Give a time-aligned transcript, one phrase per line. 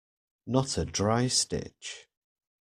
[0.47, 2.07] Not a dry stitch.